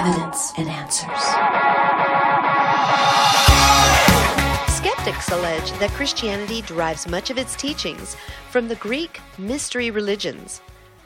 [0.00, 1.24] Evidence and Answers.
[4.74, 8.16] Skeptics allege that Christianity derives much of its teachings
[8.50, 10.62] from the Greek mystery religions.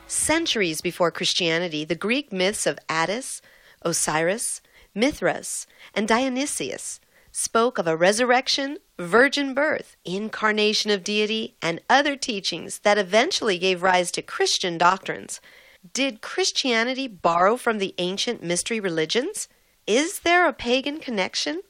[0.06, 3.43] Centuries before Christianity, the Greek myths of Attis,
[3.82, 4.61] Osiris,
[4.95, 7.00] Mithras, and Dionysius
[7.32, 13.82] spoke of a resurrection, virgin birth, incarnation of deity, and other teachings that eventually gave
[13.82, 15.40] rise to Christian doctrines.
[15.93, 19.48] Did Christianity borrow from the ancient mystery religions?
[19.87, 21.61] Is there a pagan connection?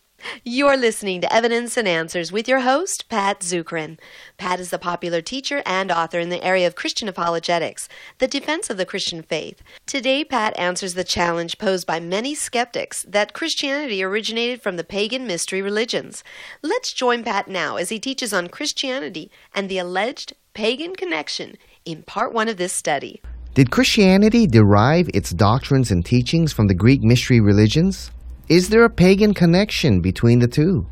[0.44, 3.98] You're listening to Evidence and Answers with your host, Pat Zukeran.
[4.38, 7.88] Pat is the popular teacher and author in the area of Christian apologetics,
[8.18, 9.62] the defense of the Christian faith.
[9.84, 15.26] Today, Pat answers the challenge posed by many skeptics that Christianity originated from the pagan
[15.26, 16.22] mystery religions.
[16.62, 22.04] Let's join Pat now as he teaches on Christianity and the alleged pagan connection in
[22.04, 23.20] part one of this study.
[23.54, 28.10] Did Christianity derive its doctrines and teachings from the Greek mystery religions?
[28.48, 30.88] Is there a pagan connection between the two?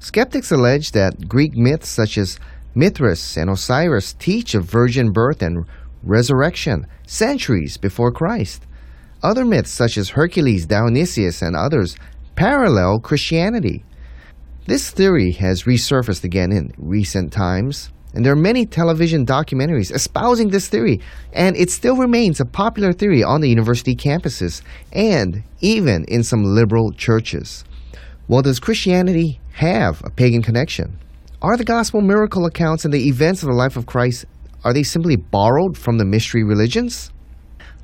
[0.00, 2.38] Skeptics allege that Greek myths such as
[2.74, 5.66] Mithras and Osiris teach of virgin birth and
[6.02, 8.62] resurrection centuries before Christ.
[9.22, 11.96] Other myths such as Hercules, Dionysius, and others
[12.34, 13.84] parallel Christianity.
[14.64, 20.48] This theory has resurfaced again in recent times, and there are many television documentaries espousing
[20.48, 21.02] this theory,
[21.34, 26.42] and it still remains a popular theory on the university campuses and even in some
[26.42, 27.62] liberal churches.
[28.26, 30.98] Well, does Christianity have a pagan connection?
[31.42, 34.24] Are the gospel miracle accounts and the events of the life of Christ
[34.64, 37.12] are they simply borrowed from the mystery religions?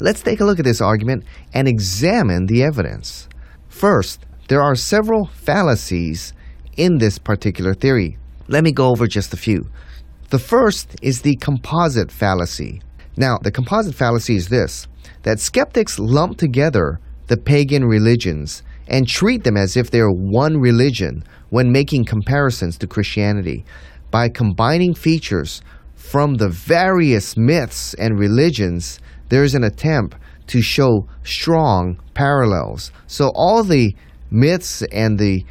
[0.00, 3.28] Let's take a look at this argument and examine the evidence.
[3.68, 6.32] First, there are several fallacies
[6.78, 8.16] in this particular theory.
[8.48, 9.66] Let me go over just a few.
[10.32, 12.80] The first is the composite fallacy.
[13.18, 14.88] Now, the composite fallacy is this
[15.24, 21.22] that skeptics lump together the pagan religions and treat them as if they're one religion
[21.50, 23.66] when making comparisons to Christianity.
[24.10, 25.60] By combining features
[25.96, 30.16] from the various myths and religions, there's an attempt
[30.46, 32.90] to show strong parallels.
[33.06, 33.94] So all the
[34.30, 35.44] myths and the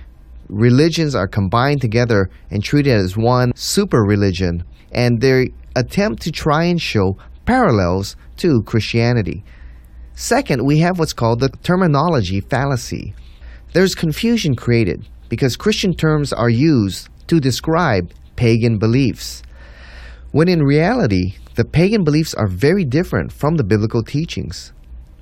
[0.49, 6.65] religions are combined together and treated as one super religion and their attempt to try
[6.65, 9.43] and show parallels to Christianity.
[10.13, 13.13] Second, we have what's called the terminology fallacy.
[13.73, 19.41] There's confusion created because Christian terms are used to describe pagan beliefs,
[20.31, 24.73] when in reality, the pagan beliefs are very different from the biblical teachings.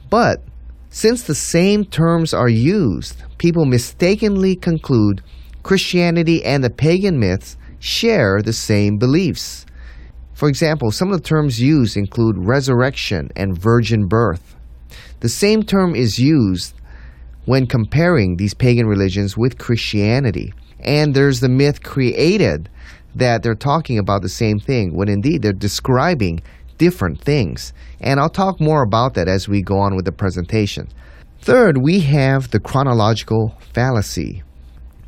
[0.09, 0.43] But
[0.89, 5.21] since the same terms are used, people mistakenly conclude
[5.61, 9.65] Christianity and the pagan myths share the same beliefs.
[10.33, 14.55] For example, some of the terms used include resurrection and virgin birth.
[15.19, 16.73] The same term is used
[17.45, 20.53] when comparing these pagan religions with Christianity.
[20.79, 22.69] And there's the myth created
[23.15, 26.41] that they're talking about the same thing when indeed they're describing
[26.77, 27.73] different things.
[27.99, 30.87] And I'll talk more about that as we go on with the presentation.
[31.41, 34.43] Third, we have the chronological fallacy.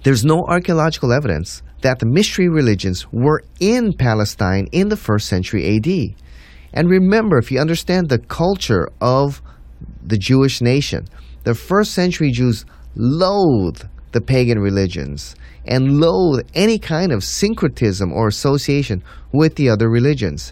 [0.03, 5.77] There's no archaeological evidence that the mystery religions were in Palestine in the first century
[5.77, 6.15] AD.
[6.73, 9.43] And remember, if you understand the culture of
[10.03, 11.07] the Jewish nation,
[11.43, 15.35] the first century Jews loathed the pagan religions
[15.65, 20.51] and loathed any kind of syncretism or association with the other religions.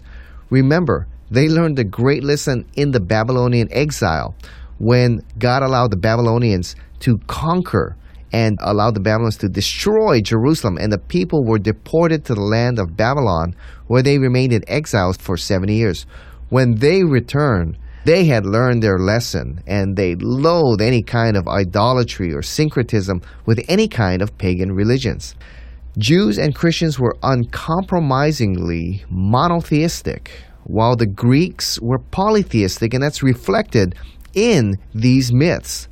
[0.50, 4.36] Remember, they learned a great lesson in the Babylonian exile
[4.78, 7.96] when God allowed the Babylonians to conquer
[8.32, 12.78] and allowed the Babylonians to destroy Jerusalem, and the people were deported to the land
[12.78, 13.54] of Babylon,
[13.86, 16.06] where they remained in exile for 70 years.
[16.48, 22.32] When they returned, they had learned their lesson, and they loathed any kind of idolatry
[22.32, 25.34] or syncretism with any kind of pagan religions.
[25.98, 30.30] Jews and Christians were uncompromisingly monotheistic,
[30.64, 33.94] while the Greeks were polytheistic, and that's reflected
[34.34, 35.88] in these myths.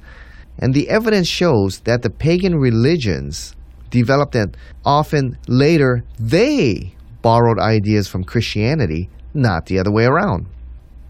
[0.59, 3.55] And the evidence shows that the pagan religions
[3.91, 10.47] developed and often later they borrowed ideas from Christianity, not the other way around.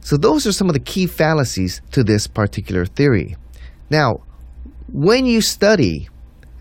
[0.01, 3.37] So, those are some of the key fallacies to this particular theory.
[3.91, 4.21] Now,
[4.93, 6.09] when you study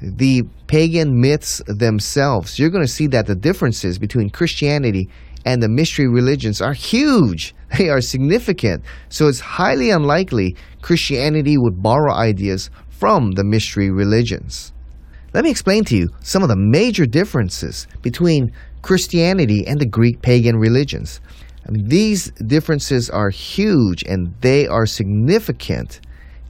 [0.01, 5.10] the pagan myths themselves, you're going to see that the differences between Christianity
[5.48, 7.56] and the mystery religions are huge.
[7.78, 8.84] They are significant.
[9.10, 14.74] So it's highly unlikely Christianity would borrow ideas from the mystery religions.
[15.34, 18.52] Let me explain to you some of the major differences between
[18.82, 21.22] Christianity and the Greek pagan religions.
[21.70, 26.00] These differences are huge and they are significant,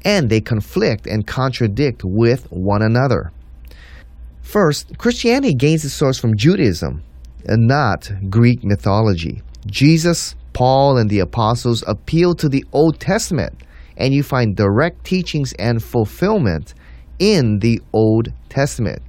[0.06, 3.32] and they conflict and contradict with one another.
[4.42, 7.04] First, Christianity gains its source from Judaism
[7.48, 9.42] and not Greek mythology.
[9.66, 13.64] Jesus, Paul, and the apostles appeal to the Old Testament,
[13.96, 16.74] and you find direct teachings and fulfillment
[17.20, 19.02] in the Old Testament.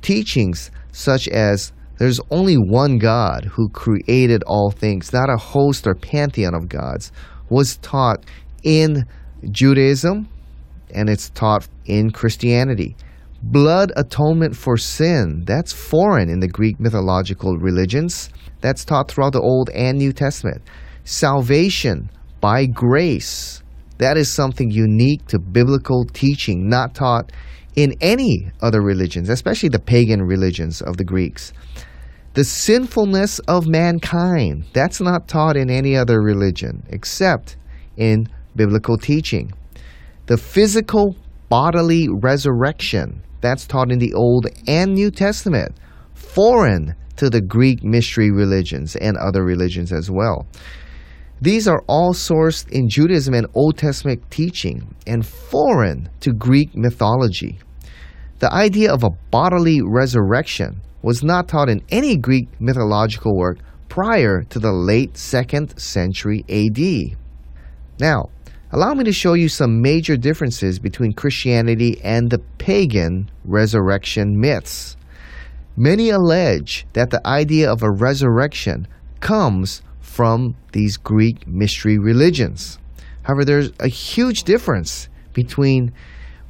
[0.00, 5.94] Teachings such as there's only one God who created all things, not a host or
[5.94, 7.12] pantheon of gods,
[7.48, 8.24] was taught
[8.62, 9.04] in
[9.50, 10.28] Judaism
[10.94, 12.96] and it's taught in Christianity.
[13.42, 18.30] Blood atonement for sin, that's foreign in the Greek mythological religions.
[18.60, 20.62] That's taught throughout the Old and New Testament.
[21.04, 22.08] Salvation
[22.40, 23.62] by grace,
[23.98, 27.32] that is something unique to biblical teaching, not taught
[27.74, 31.52] in any other religions, especially the pagan religions of the Greeks.
[32.34, 37.56] The sinfulness of mankind, that's not taught in any other religion except
[37.96, 39.52] in biblical teaching.
[40.26, 41.16] The physical
[41.48, 45.76] bodily resurrection, that's taught in the Old and New Testament,
[46.14, 50.46] foreign to the Greek mystery religions and other religions as well.
[51.42, 57.58] These are all sourced in Judaism and Old Testament teaching and foreign to Greek mythology.
[58.38, 64.42] The idea of a bodily resurrection was not taught in any Greek mythological work prior
[64.44, 67.18] to the late 2nd century AD.
[67.98, 68.30] Now,
[68.72, 74.96] allow me to show you some major differences between Christianity and the pagan resurrection myths.
[75.76, 78.88] Many allege that the idea of a resurrection
[79.20, 82.78] comes from these Greek mystery religions.
[83.22, 85.92] However, there's a huge difference between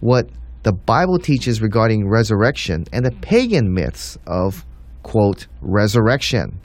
[0.01, 0.29] what
[0.63, 4.65] the Bible teaches regarding resurrection and the pagan myths of,
[5.03, 6.61] quote, resurrection.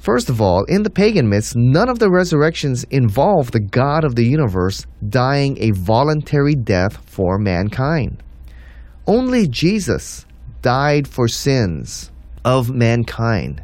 [0.00, 4.16] First of all, in the pagan myths, none of the resurrections involve the God of
[4.16, 8.22] the universe dying a voluntary death for mankind.
[9.06, 10.24] Only Jesus
[10.62, 12.10] died for sins
[12.46, 13.62] of mankind.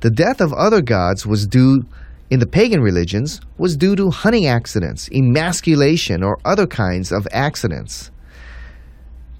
[0.00, 1.84] The death of other gods was due
[2.30, 8.10] in the pagan religions was due to hunting accidents, emasculation, or other kinds of accidents.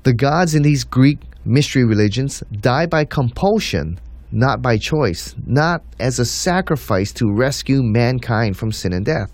[0.03, 3.99] The gods in these Greek mystery religions die by compulsion,
[4.35, 9.33] not by choice, not as a sacrifice to rescue mankind from sin and death.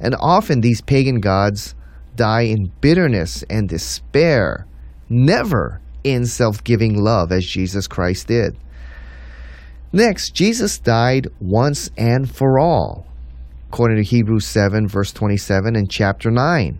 [0.00, 1.74] And often these pagan gods
[2.14, 4.66] die in bitterness and despair,
[5.08, 8.56] never in self giving love as Jesus Christ did.
[9.92, 13.06] Next, Jesus died once and for all,
[13.68, 16.78] according to Hebrews 7, verse 27 and chapter 9.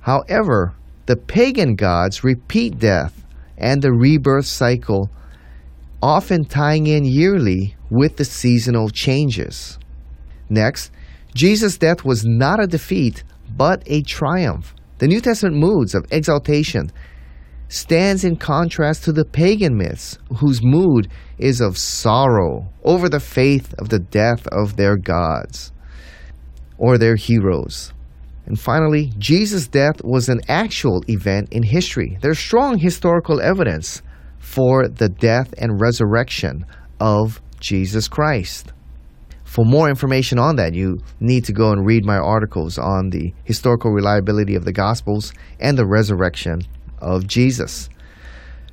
[0.00, 0.74] However,
[1.06, 3.24] the pagan gods repeat death
[3.56, 5.10] and the rebirth cycle,
[6.02, 9.78] often tying in yearly with the seasonal changes.
[10.48, 10.90] Next,
[11.34, 13.22] Jesus' death was not a defeat,
[13.56, 14.74] but a triumph.
[14.98, 16.90] The New Testament moods of exaltation
[17.68, 21.08] stands in contrast to the pagan myths, whose mood
[21.38, 25.72] is of sorrow over the faith of the death of their gods
[26.78, 27.92] or their heroes.
[28.46, 32.18] And finally, Jesus' death was an actual event in history.
[32.20, 34.02] There's strong historical evidence
[34.40, 36.66] for the death and resurrection
[36.98, 38.72] of Jesus Christ.
[39.44, 43.32] For more information on that, you need to go and read my articles on the
[43.44, 46.62] historical reliability of the Gospels and the resurrection
[46.98, 47.88] of Jesus.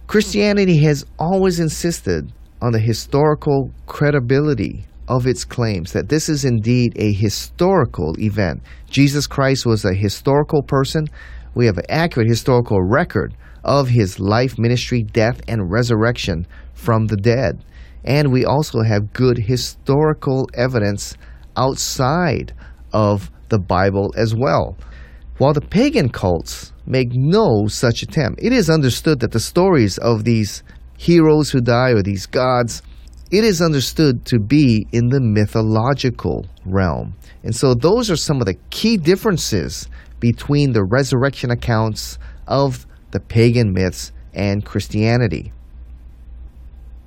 [0.07, 6.93] Christianity has always insisted on the historical credibility of its claims that this is indeed
[6.95, 8.61] a historical event.
[8.89, 11.07] Jesus Christ was a historical person.
[11.55, 13.33] We have an accurate historical record
[13.63, 17.63] of his life, ministry, death, and resurrection from the dead.
[18.03, 21.15] And we also have good historical evidence
[21.55, 22.53] outside
[22.93, 24.77] of the Bible as well.
[25.37, 30.23] While the pagan cults make no such attempt, it is understood that the stories of
[30.23, 30.63] these
[30.97, 32.81] heroes who die or these gods
[33.29, 37.13] it is understood to be in the mythological realm.
[37.43, 43.19] And so those are some of the key differences between the resurrection accounts of the
[43.19, 45.51] pagan myths and Christianity.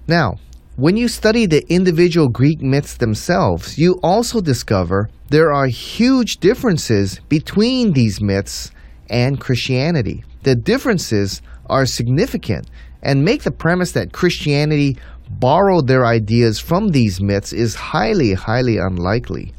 [0.07, 0.35] Now,
[0.77, 7.21] when you study the individual Greek myths themselves, you also discover there are huge differences
[7.29, 8.71] between these myths
[9.09, 10.25] and Christianity.
[10.43, 12.67] The differences are significant
[13.03, 14.97] and make the premise that Christianity
[15.29, 19.53] borrowed their ideas from these myths is highly, highly unlikely.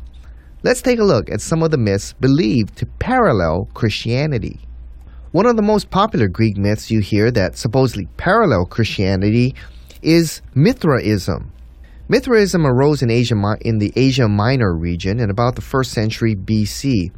[0.63, 4.59] Let's take a look at some of the myths believed to parallel Christianity.
[5.31, 9.55] One of the most popular Greek myths you hear that supposedly parallel Christianity
[10.01, 11.53] is Mithraism.
[12.09, 17.11] Mithraism arose in Asia in the Asia Minor region in about the 1st century BC.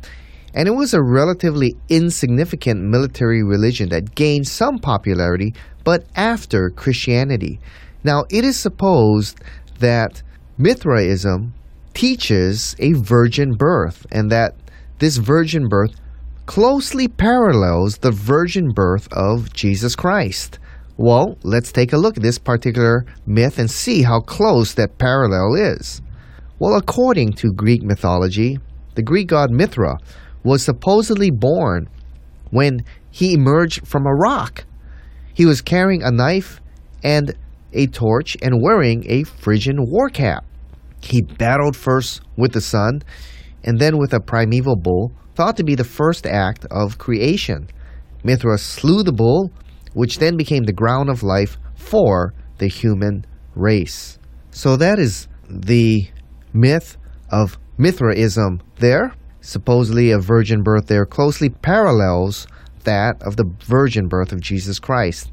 [0.53, 5.51] and it was a relatively insignificant military religion that gained some popularity,
[5.83, 7.59] but after Christianity.
[8.03, 9.39] Now, it is supposed
[9.79, 10.21] that
[10.59, 11.55] Mithraism
[11.95, 14.53] teaches a virgin birth, and that
[14.99, 15.95] this virgin birth
[16.45, 20.59] closely parallels the virgin birth of Jesus Christ.
[20.97, 25.55] Well, let's take a look at this particular myth and see how close that parallel
[25.55, 26.01] is.
[26.59, 28.59] Well, according to Greek mythology,
[28.95, 29.97] the Greek god Mithra
[30.43, 31.89] was supposedly born
[32.51, 34.65] when he emerged from a rock.
[35.33, 36.61] He was carrying a knife
[37.03, 37.33] and
[37.73, 40.45] a torch and wearing a Phrygian war cap.
[41.01, 43.01] He battled first with the sun
[43.63, 47.69] and then with a primeval bull, thought to be the first act of creation.
[48.23, 49.51] Mithra slew the bull,
[49.93, 53.25] which then became the ground of life for the human
[53.55, 54.19] race.
[54.51, 56.07] So that is the
[56.53, 56.97] myth
[57.29, 59.13] of Mithraism there
[59.43, 62.47] supposedly a virgin birth there, closely parallels
[62.85, 65.31] that of the virgin birth of Jesus Christ.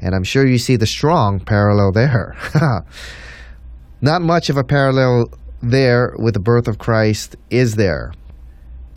[0.00, 2.36] And I'm sure you see the strong parallel there.
[4.00, 5.26] Not much of a parallel
[5.60, 8.12] there with the birth of Christ is there.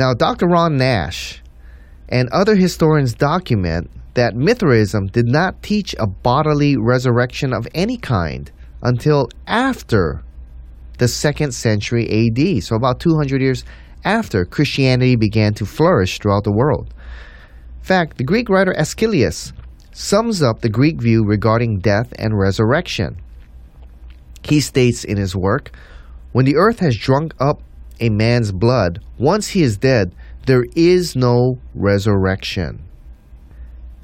[0.02, 0.48] Now, Dr.
[0.48, 1.44] Ron Nash
[2.10, 8.52] and other historians document that Mithraism did not teach a bodily resurrection of any kind
[8.82, 10.24] until after
[10.98, 13.64] the second century AD, so about 200 years
[14.04, 16.92] after Christianity began to flourish throughout the world.
[17.78, 19.54] In fact, the Greek writer Aeschylus
[19.92, 23.22] sums up the Greek view regarding death and resurrection.
[24.42, 25.70] He states in his work
[26.32, 27.62] When the earth has drunk up
[28.02, 30.14] a man's blood, once he is dead,
[30.48, 32.84] there is no resurrection.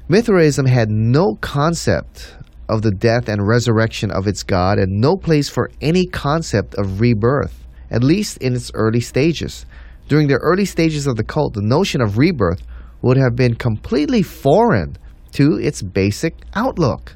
[0.08, 2.36] Mithraism had no concept
[2.68, 7.00] of the death and resurrection of its God and no place for any concept of
[7.00, 9.66] rebirth, at least in its early stages.
[10.06, 12.62] During the early stages of the cult, the notion of rebirth
[13.02, 14.96] would have been completely foreign
[15.32, 17.14] to its basic outlook.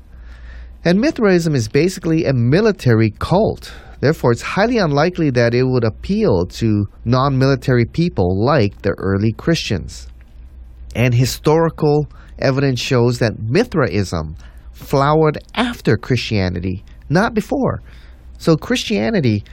[0.84, 3.72] And Mithraism is basically a military cult.
[4.02, 9.30] Therefore, it's highly unlikely that it would appeal to non military people like the early
[9.30, 10.08] Christians.
[10.96, 12.08] And historical
[12.40, 14.34] evidence shows that Mithraism
[14.72, 17.80] flowered after Christianity, not before.
[18.38, 19.44] So, Christianity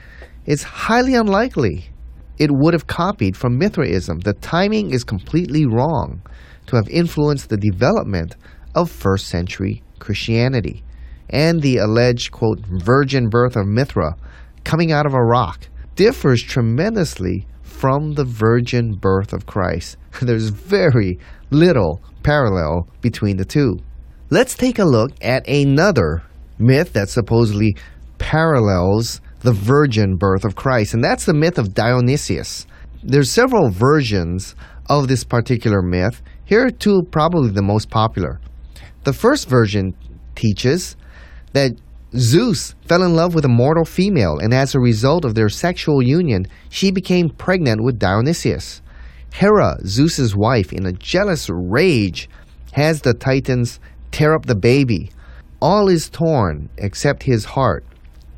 [0.46, 1.90] is highly unlikely
[2.36, 4.18] it would have copied from Mithraism.
[4.18, 6.22] The timing is completely wrong
[6.66, 8.34] to have influenced the development
[8.74, 10.82] of first century Christianity.
[11.30, 14.16] And the alleged, quote, virgin birth of Mithra
[14.64, 19.96] coming out of a rock differs tremendously from the virgin birth of Christ.
[20.22, 21.18] There's very
[21.50, 23.78] little parallel between the two.
[24.28, 26.22] Let's take a look at another
[26.58, 27.76] myth that supposedly
[28.18, 32.66] parallels the virgin birth of Christ, and that's the myth of Dionysius.
[33.02, 34.54] There's several versions
[34.88, 36.22] of this particular myth.
[36.44, 38.40] Here are two probably the most popular.
[39.04, 39.94] The first version
[40.34, 40.96] teaches
[41.52, 41.72] that
[42.16, 46.02] Zeus fell in love with a mortal female, and as a result of their sexual
[46.02, 48.82] union, she became pregnant with Dionysius.
[49.32, 52.28] Hera, Zeus's wife, in a jealous rage,
[52.72, 53.78] has the Titans
[54.10, 55.10] tear up the baby.
[55.62, 57.84] All is torn except his heart,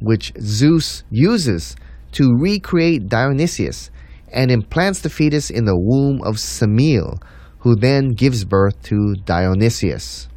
[0.00, 1.76] which Zeus uses
[2.12, 3.90] to recreate Dionysius
[4.32, 7.22] and implants the fetus in the womb of Semele,
[7.60, 10.28] who then gives birth to Dionysius.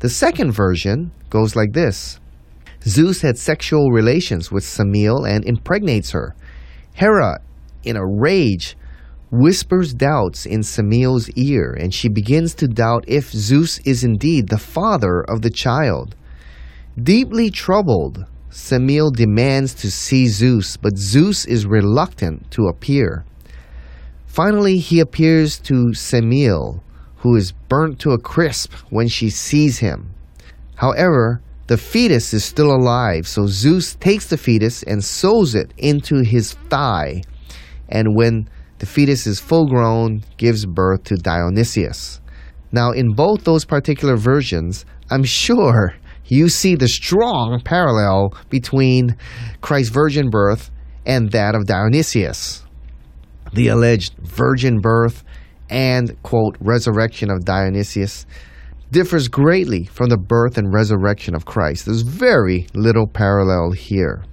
[0.00, 2.18] The second version goes like this
[2.84, 6.34] Zeus had sexual relations with Semele and impregnates her.
[6.94, 7.40] Hera,
[7.84, 8.78] in a rage,
[9.30, 14.58] whispers doubts in Semele's ear, and she begins to doubt if Zeus is indeed the
[14.58, 16.16] father of the child.
[17.00, 23.24] Deeply troubled, Semele demands to see Zeus, but Zeus is reluctant to appear.
[24.26, 26.80] Finally, he appears to Semele,
[27.20, 30.14] who is burnt to a crisp when she sees him.
[30.76, 36.22] However, the fetus is still alive, so Zeus takes the fetus and sews it into
[36.22, 37.22] his thigh,
[37.88, 38.48] and when
[38.78, 42.20] the fetus is full grown, gives birth to Dionysius.
[42.72, 49.16] Now, in both those particular versions, I'm sure you see the strong parallel between
[49.60, 50.70] Christ's virgin birth
[51.04, 52.64] and that of Dionysius.
[53.52, 55.24] The alleged virgin birth
[55.70, 58.26] and, quote, resurrection of Dionysius
[58.90, 61.86] differs greatly from the birth and resurrection of Christ.
[61.86, 64.24] There's very little parallel here.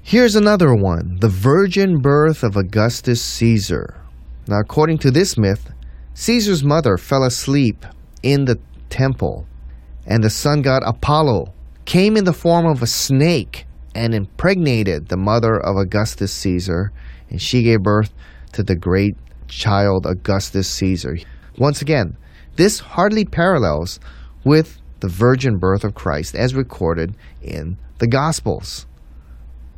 [0.00, 4.00] Here's another one the virgin birth of Augustus Caesar.
[4.48, 5.70] Now, according to this myth,
[6.14, 7.84] Caesar's mother fell asleep
[8.22, 9.46] in the temple
[10.06, 11.52] and the sun god Apollo
[11.84, 16.92] came in the form of a snake and impregnated the mother of Augustus Caesar,
[17.28, 18.12] and she gave birth
[18.52, 19.16] to the great
[19.52, 21.18] child Augustus Caesar.
[21.58, 22.16] Once again,
[22.56, 24.00] this hardly parallels
[24.44, 28.86] with the virgin birth of Christ as recorded in the Gospels.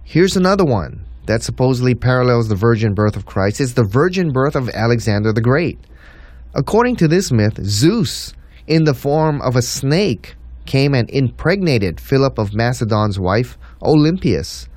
[0.04, 3.60] Here's another one that supposedly parallels the virgin birth of Christ.
[3.60, 5.78] It's the virgin birth of Alexander the Great.
[6.54, 8.34] According to this myth, Zeus,
[8.66, 14.68] in the form of a snake, came and impregnated Philip of Macedon's wife, Olympias.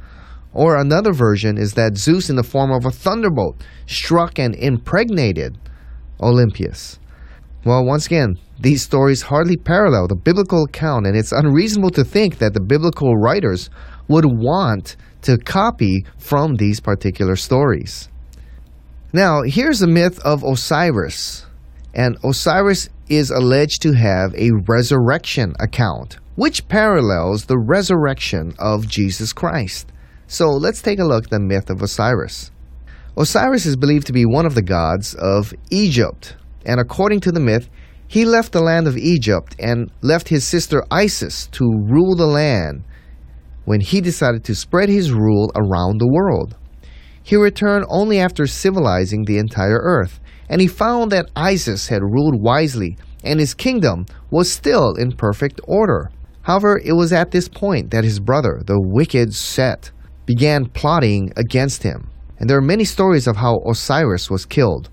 [0.58, 5.56] Or another version is that Zeus, in the form of a thunderbolt, struck and impregnated
[6.20, 6.98] Olympias.
[7.64, 12.40] Well, once again, these stories hardly parallel the biblical account, and it's unreasonable to think
[12.40, 13.70] that the biblical writers
[14.08, 18.10] would want to copy from these particular stories.
[19.14, 21.46] Now, here's the myth of Osiris.
[21.94, 29.34] And Osiris is alleged to have a resurrection account, which parallels the resurrection of Jesus
[29.34, 29.92] Christ.
[30.28, 32.52] So let's take a look at the myth of Osiris.
[33.18, 37.40] Osiris is believed to be one of the gods of Egypt, and according to the
[37.40, 37.70] myth,
[38.08, 42.84] he left the land of Egypt and left his sister Isis to rule the land
[43.66, 46.56] when he decided to spread his rule around the world.
[47.24, 50.20] He returned only after civilizing the entire earth,
[50.50, 55.60] and he found that Isis had ruled wisely and his kingdom was still in perfect
[55.66, 56.10] order.
[56.44, 59.92] However, it was at this point that his brother, the wicked Set,
[60.28, 62.12] began plotting against him.
[62.38, 64.90] And there are many stories of how Osiris was killed.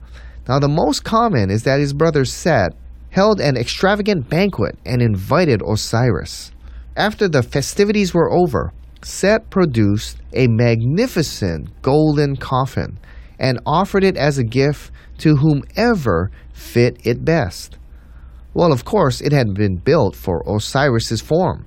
[0.48, 2.72] Now, the most common is that his brother Set
[3.10, 6.52] held an extravagant banquet and invited Osiris.
[6.96, 8.72] After the festivities were over,
[9.02, 12.98] Set produced a magnificent golden coffin
[13.38, 17.76] and offered it as a gift to whomever fit it best.
[18.54, 21.66] Well, of course, it had been built for Osiris's form,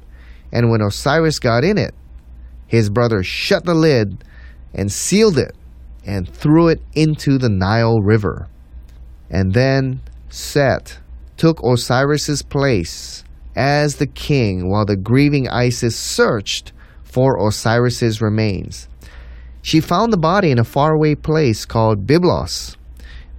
[0.51, 1.93] and when Osiris got in it,
[2.67, 4.23] his brother shut the lid
[4.73, 5.55] and sealed it
[6.05, 8.47] and threw it into the Nile River.
[9.29, 10.99] And then Set
[11.37, 13.23] took Osiris's place
[13.55, 16.71] as the king while the grieving Isis searched
[17.03, 18.87] for Osiris's remains.
[19.61, 22.77] She found the body in a faraway place called Byblos,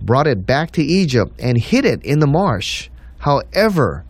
[0.02, 2.90] brought it back to Egypt, and hid it in the marsh.
[3.18, 4.04] However,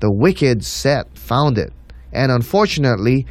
[0.00, 1.72] the wicked Set found it
[2.14, 3.26] and unfortunately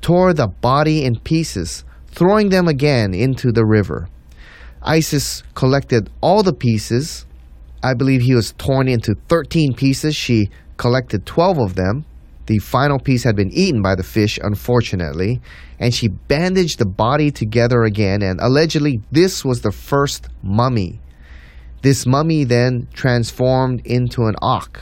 [0.00, 4.08] tore the body in pieces, throwing them again into the river.
[4.82, 7.26] Isis collected all the pieces.
[7.82, 10.14] I believe he was torn into 13 pieces.
[10.14, 12.04] She collected 12 of them.
[12.46, 15.40] The final piece had been eaten by the fish, unfortunately,
[15.80, 21.00] and she bandaged the body together again, and allegedly this was the first mummy.
[21.82, 24.78] This mummy then transformed into an ankh,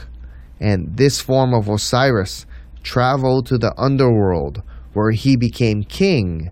[0.59, 2.45] and this form of Osiris
[2.83, 4.61] traveled to the underworld
[4.95, 6.49] where he became king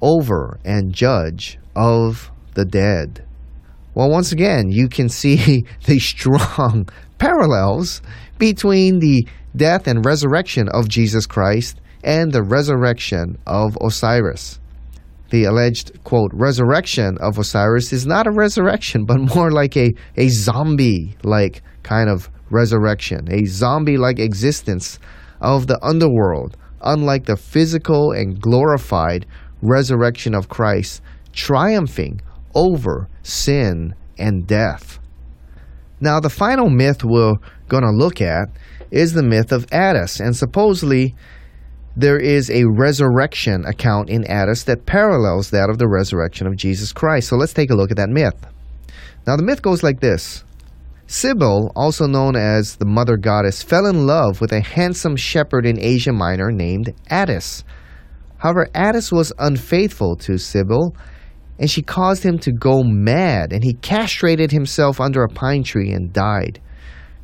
[0.00, 3.24] over and judge of the dead.
[3.94, 8.02] Well, once again, you can see the strong parallels
[8.38, 14.60] between the death and resurrection of Jesus Christ and the resurrection of Osiris.
[15.30, 20.28] The alleged, quote, resurrection of Osiris is not a resurrection, but more like a, a
[20.28, 24.98] zombie like kind of resurrection, a zombie like existence
[25.40, 29.26] of the underworld, unlike the physical and glorified
[29.62, 32.20] resurrection of Christ, triumphing
[32.54, 34.98] over sin and death.
[36.00, 37.34] Now, the final myth we're
[37.68, 38.48] going to look at
[38.90, 41.14] is the myth of Attis, and supposedly
[41.96, 46.92] there is a resurrection account in Attis that parallels that of the resurrection of Jesus
[46.92, 47.28] Christ.
[47.28, 48.46] So let's take a look at that myth.
[49.26, 50.44] Now, the myth goes like this
[51.06, 55.78] Cybele, also known as the mother goddess, fell in love with a handsome shepherd in
[55.78, 57.62] Asia Minor named Attis.
[58.38, 60.96] However, Attis was unfaithful to Sibyl,
[61.58, 65.92] and she caused him to go mad, and he castrated himself under a pine tree
[65.92, 66.60] and died.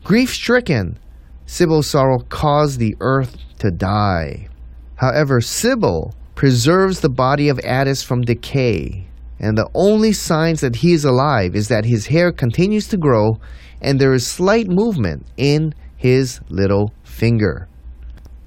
[0.05, 0.99] Grief stricken,
[1.47, 4.49] Sibyl's sorrow caused the earth to die.
[4.97, 9.07] However, Sibyl preserves the body of Attis from decay,
[9.39, 13.39] and the only signs that he is alive is that his hair continues to grow
[13.81, 17.69] and there is slight movement in his little finger.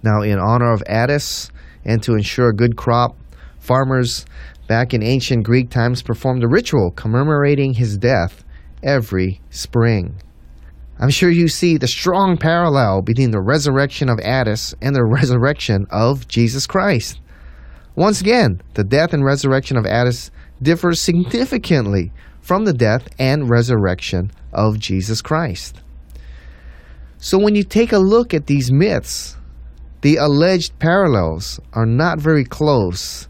[0.02, 1.52] Now, in honor of Attis
[1.86, 3.15] and to ensure a good crop,
[3.60, 4.26] farmers
[4.67, 8.43] back in ancient Greek times performed a ritual commemorating his death
[8.82, 10.15] every spring.
[11.00, 15.88] I'm sure you see the strong parallel between the resurrection of Attis and the resurrection
[15.89, 17.19] of Jesus Christ.
[17.96, 22.12] Once again, the death and resurrection of Attis differs significantly
[22.43, 25.82] from the death and resurrection of Jesus Christ.
[27.17, 29.38] So when you take a look at these myths,
[30.01, 33.29] the alleged parallels are not very close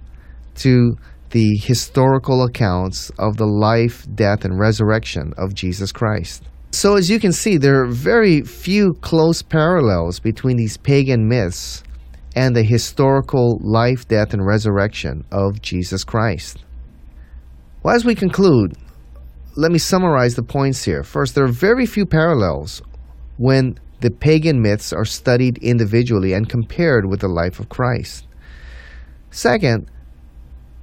[0.55, 0.97] to
[1.29, 6.43] the historical accounts of the life, death, and resurrection of Jesus Christ.
[6.71, 11.83] So, as you can see, there are very few close parallels between these pagan myths
[12.35, 16.57] and the historical life, death, and resurrection of Jesus Christ.
[17.83, 18.75] Well, as we conclude,
[19.55, 21.03] let me summarize the points here.
[21.03, 22.81] First, there are very few parallels
[23.37, 28.27] when the pagan myths are studied individually and compared with the life of Christ.
[29.29, 29.89] Second,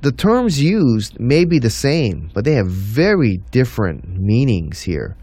[0.02, 5.16] the terms used may be the same, but they have very different meanings here.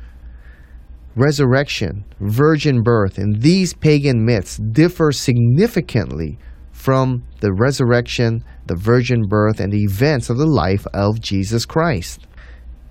[1.16, 6.38] Resurrection, virgin birth, and these pagan myths differ significantly
[6.72, 12.28] from the resurrection, the virgin birth, and the events of the life of Jesus Christ.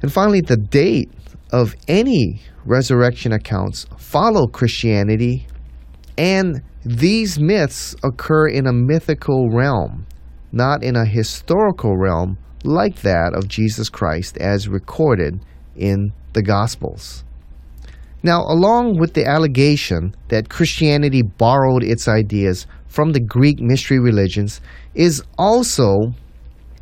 [0.03, 1.11] And finally, the date
[1.51, 5.47] of any resurrection accounts follow Christianity,
[6.19, 10.07] and these myths occur in a mythical realm,
[10.53, 15.41] not in a historical realm like that of Jesus Christ as recorded
[15.77, 17.25] in the Gospels.
[18.23, 24.61] Now, along with the allegation that Christianity borrowed its ideas from the Greek mystery religions,
[24.95, 26.13] is also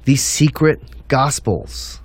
[0.05, 2.01] the secret Gospels.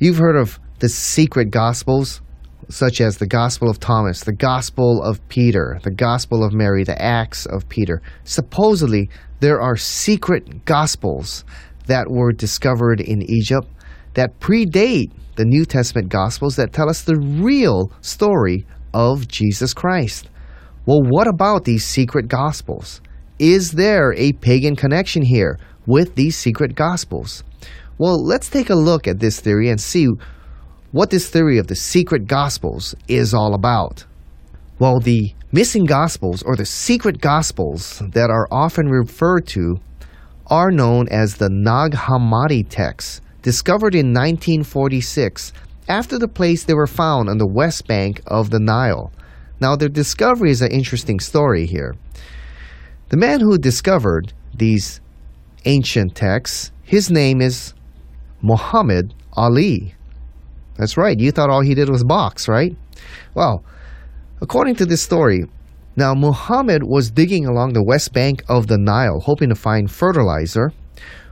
[0.00, 2.20] You've heard of the secret Gospels,
[2.68, 7.00] such as the Gospel of Thomas, the Gospel of Peter, the Gospel of Mary, the
[7.00, 8.02] Acts of Peter.
[8.24, 11.44] Supposedly, there are secret Gospels
[11.86, 13.68] that were discovered in Egypt
[14.14, 20.28] that predate the New Testament Gospels that tell us the real story of Jesus Christ.
[20.86, 23.00] Well, what about these secret Gospels?
[23.38, 27.44] Is there a pagan connection here with these secret Gospels?
[27.96, 30.08] Well, let's take a look at this theory and see
[30.90, 34.04] what this theory of the secret Gospels is all about.
[34.80, 39.76] Well, the missing Gospels or the secret Gospels that are often referred to
[40.48, 45.52] are known as the Nag Hammadi texts, discovered in 1946
[45.88, 49.12] after the place they were found on the west bank of the Nile.
[49.60, 51.94] Now, their discovery is an interesting story here.
[53.10, 55.00] The man who discovered these
[55.64, 57.74] ancient texts, his name is
[58.44, 59.94] Muhammad Ali.
[60.76, 62.76] That's right, you thought all he did was box, right?
[63.34, 63.64] Well,
[64.42, 65.46] according to this story,
[65.96, 70.72] now Muhammad was digging along the west bank of the Nile, hoping to find fertilizer,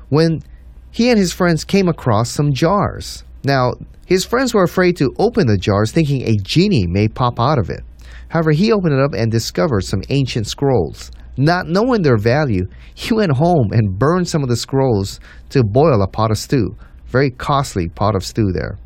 [0.09, 0.43] when
[0.91, 3.25] he and his friends came across some jars.
[3.45, 3.75] Now,
[4.07, 7.69] his friends were afraid to open the jars, thinking a genie may pop out of
[7.69, 7.81] it.
[8.29, 11.11] However, he opened it up and discovered some ancient scrolls.
[11.37, 15.21] Not knowing their value, he went home and burned some of the scrolls
[15.51, 16.77] to boil a pot of stew
[17.13, 18.79] very costly pot of stew there.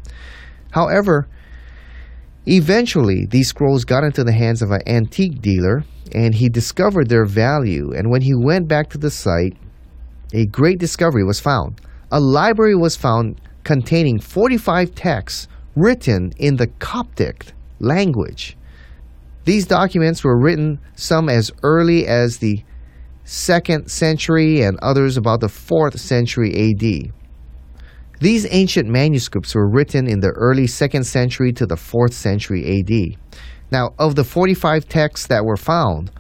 [0.72, 1.28] However,
[2.44, 7.24] eventually these scrolls got into the hands of an antique dealer and he discovered their
[7.24, 7.92] value.
[7.92, 9.56] And when he went back to the site,
[10.34, 11.80] a great discovery was found.
[12.10, 18.56] A library was found containing 45 texts written in the Coptic language.
[19.44, 22.64] These documents were written some as early as the
[23.24, 27.12] second century and others about the fourth century AD.
[28.18, 33.18] These ancient manuscripts were written in the early 2nd century to the 4th century AD.
[33.70, 36.10] Now, of the 45 texts that were found,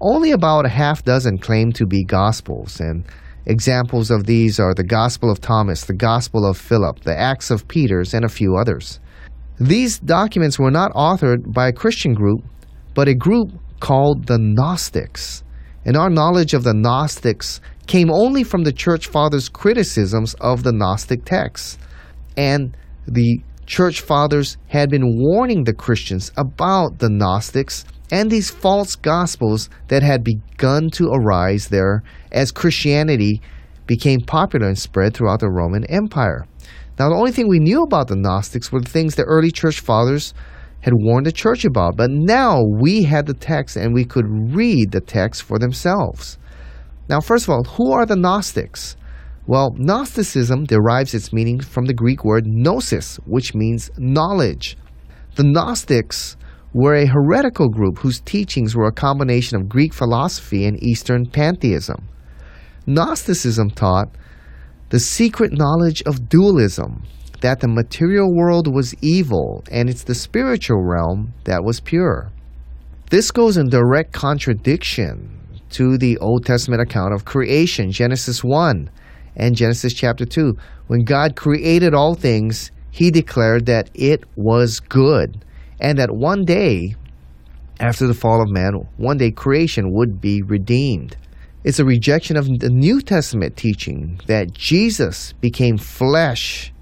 [0.00, 3.04] only about a half dozen claim to be Gospels, and
[3.46, 7.66] examples of these are the Gospel of Thomas, the Gospel of Philip, the Acts of
[7.66, 9.00] Peters, and a few others.
[9.58, 12.44] These documents were not authored by a Christian group,
[12.94, 15.42] but a group called the Gnostics.
[15.84, 17.60] And our knowledge of the Gnostics
[17.90, 21.76] came only from the church fathers' criticisms of the Gnostic texts.
[22.36, 22.76] And
[23.08, 29.68] the church fathers had been warning the Christians about the Gnostics and these false gospels
[29.88, 33.42] that had begun to arise there as Christianity
[33.88, 36.46] became popular and spread throughout the Roman Empire.
[36.96, 39.80] Now, the only thing we knew about the Gnostics were the things the early church
[39.80, 40.32] fathers
[40.82, 44.92] had warned the church about, but now we had the text and we could read
[44.92, 46.38] the text for themselves.
[47.10, 48.96] Now, first of all, who are the Gnostics?
[49.48, 54.78] Well, Gnosticism derives its meaning from the Greek word gnosis, which means knowledge.
[55.34, 56.36] The Gnostics
[56.72, 62.06] were a heretical group whose teachings were a combination of Greek philosophy and Eastern pantheism.
[62.86, 64.14] Gnosticism taught
[64.90, 67.02] the secret knowledge of dualism,
[67.40, 72.30] that the material world was evil and it's the spiritual realm that was pure.
[73.10, 75.39] This goes in direct contradiction
[75.70, 78.90] to the Old Testament account of creation, Genesis 1
[79.36, 80.54] and Genesis chapter 2.
[80.88, 85.44] When God created all things, he declared that it was good,
[85.80, 86.96] and that one day,
[87.78, 91.16] after the fall of man, one day creation would be redeemed.
[91.62, 96.72] It's a rejection of the New Testament teaching that Jesus became flesh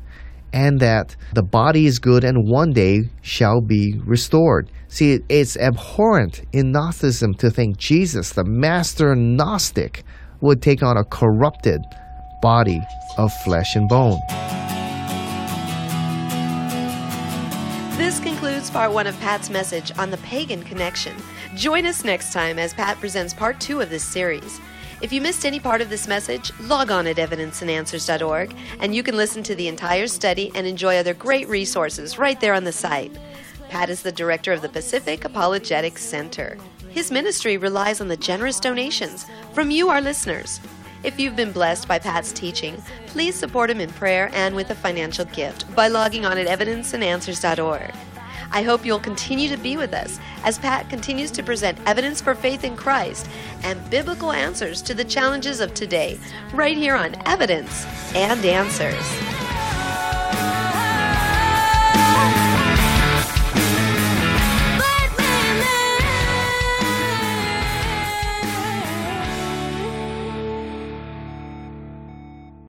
[0.53, 4.71] and that the body is good and one day shall be restored.
[4.89, 10.05] See, it's abhorrent in Gnosticism to think Jesus, the master Gnostic,
[10.41, 11.81] would take on a corrupted
[12.41, 12.81] body
[13.19, 14.21] of flesh and bone.
[17.97, 21.15] This concludes part one of Pat's message on the pagan connection.
[21.59, 24.61] Join us next time as Pat presents part two of this series.
[25.03, 29.17] If you missed any part of this message, log on at evidenceandanswers.org and you can
[29.17, 33.11] listen to the entire study and enjoy other great resources right there on the site.
[33.71, 36.57] Pat is the director of the Pacific Apologetics Center.
[36.91, 40.61] His ministry relies on the generous donations from you, our listeners.
[41.03, 44.77] If you've been blessed by Pat's teaching, please support him in prayer and with a
[44.77, 47.95] financial gift by logging on at evidenceandanswers.org.
[48.51, 52.35] I hope you'll continue to be with us as Pat continues to present evidence for
[52.35, 53.29] faith in Christ
[53.63, 56.19] and biblical answers to the challenges of today,
[56.53, 59.38] right here on Evidence and Answers.